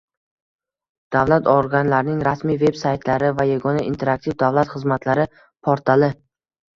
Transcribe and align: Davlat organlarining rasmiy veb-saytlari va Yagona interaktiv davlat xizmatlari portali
Davlat 1.15 1.49
organlarining 1.51 2.23
rasmiy 2.27 2.57
veb-saytlari 2.63 3.29
va 3.41 3.45
Yagona 3.49 3.83
interaktiv 3.91 4.37
davlat 4.45 4.73
xizmatlari 4.73 5.27
portali 5.69 6.11